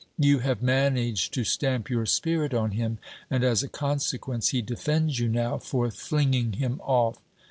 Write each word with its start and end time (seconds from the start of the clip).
You 0.17 0.39
have 0.39 0.63
managed 0.63 1.31
to 1.35 1.43
stamp 1.43 1.87
your 1.87 2.07
spirit 2.07 2.55
on 2.55 2.71
him; 2.71 2.97
and 3.29 3.43
as 3.43 3.61
a 3.61 3.67
consequence, 3.69 4.47
he 4.47 4.63
defends 4.63 5.19
you 5.19 5.29
now, 5.29 5.59
for 5.59 5.91
flinging 5.91 6.53
him 6.53 6.81
off. 6.83 7.19